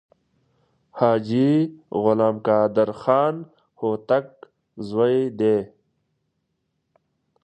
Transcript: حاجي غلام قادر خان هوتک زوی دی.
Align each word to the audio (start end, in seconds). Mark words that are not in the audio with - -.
حاجي 0.99 1.51
غلام 2.03 2.35
قادر 2.47 2.89
خان 3.01 3.35
هوتک 3.79 4.27
زوی 4.89 5.17
دی. 5.39 5.57